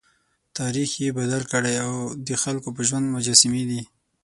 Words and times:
تاریخ 0.57 0.89
یې 1.03 1.09
بدل 1.19 1.43
کړی 1.51 1.75
او 1.85 1.91
د 2.27 2.29
خلکو 2.43 2.69
په 2.75 2.81
ژوند 2.87 3.05
مجسمې 3.15 3.63
دي. 3.69 3.81